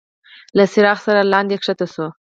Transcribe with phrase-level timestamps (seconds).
[0.57, 2.07] له څراغ سره لاندي کښته شو.